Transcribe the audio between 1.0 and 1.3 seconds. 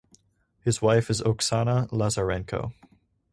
is